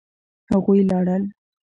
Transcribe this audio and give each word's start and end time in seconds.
هغوی 0.51 0.79
لاړل. 0.89 1.23